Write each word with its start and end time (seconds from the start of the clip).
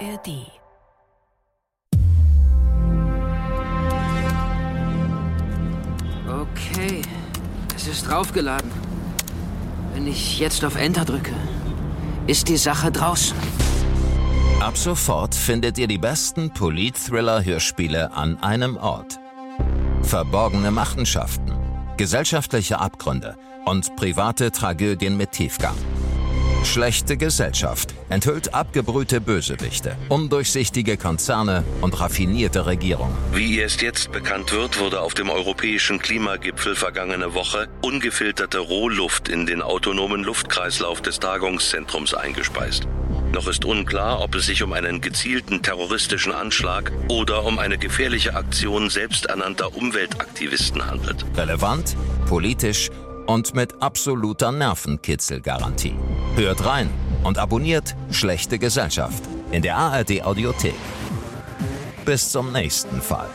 ARD. 0.00 0.46
Okay, 6.26 7.02
es 7.74 7.86
ist 7.86 8.08
draufgeladen. 8.08 8.70
Wenn 9.92 10.06
ich 10.06 10.38
jetzt 10.38 10.64
auf 10.64 10.76
Enter 10.76 11.04
drücke, 11.04 11.34
ist 12.26 12.48
die 12.48 12.56
Sache 12.56 12.90
draußen. 12.90 13.36
Ab 14.60 14.76
sofort 14.78 15.34
findet 15.34 15.76
ihr 15.78 15.86
die 15.86 15.98
besten 15.98 16.50
Polit-Thriller-Hörspiele 16.50 18.12
an 18.12 18.42
einem 18.42 18.76
Ort. 18.76 19.18
Verborgene 20.02 20.70
Machenschaften, 20.70 21.52
gesellschaftliche 21.96 22.78
Abgründe 22.78 23.36
und 23.66 23.96
private 23.96 24.50
Tragödien 24.50 25.16
mit 25.16 25.32
Tiefgang. 25.32 25.76
Schlechte 26.64 27.16
Gesellschaft 27.16 27.94
enthüllt 28.10 28.54
abgebrühte 28.54 29.20
Bösewichte, 29.20 29.96
undurchsichtige 30.08 30.96
Konzerne 30.96 31.64
und 31.80 31.98
raffinierte 31.98 32.66
Regierungen. 32.66 33.16
Wie 33.32 33.58
erst 33.58 33.82
jetzt 33.82 34.12
bekannt 34.12 34.52
wird, 34.52 34.78
wurde 34.78 35.00
auf 35.00 35.14
dem 35.14 35.30
europäischen 35.30 35.98
Klimagipfel 35.98 36.76
vergangene 36.76 37.34
Woche 37.34 37.66
ungefilterte 37.82 38.58
Rohluft 38.58 39.28
in 39.28 39.46
den 39.46 39.62
autonomen 39.62 40.22
Luftkreislauf 40.22 41.00
des 41.00 41.18
Tagungszentrums 41.18 42.14
eingespeist. 42.14 42.86
Noch 43.32 43.48
ist 43.48 43.64
unklar, 43.64 44.20
ob 44.20 44.34
es 44.34 44.46
sich 44.46 44.62
um 44.62 44.72
einen 44.72 45.00
gezielten 45.00 45.62
terroristischen 45.62 46.32
Anschlag 46.32 46.92
oder 47.08 47.44
um 47.44 47.58
eine 47.58 47.78
gefährliche 47.78 48.34
Aktion 48.34 48.90
selbsternannter 48.90 49.74
Umweltaktivisten 49.76 50.86
handelt. 50.86 51.24
Relevant, 51.36 51.96
politisch 52.26 52.90
und 53.26 53.54
mit 53.54 53.80
absoluter 53.80 54.50
Nervenkitzelgarantie. 54.50 55.94
Hört 56.40 56.64
rein 56.64 56.88
und 57.22 57.36
abonniert 57.36 57.94
Schlechte 58.10 58.58
Gesellschaft 58.58 59.22
in 59.52 59.60
der 59.60 59.76
ARD 59.76 60.22
Audiothek. 60.22 60.72
Bis 62.06 62.30
zum 62.30 62.50
nächsten 62.50 63.02
Fall. 63.02 63.28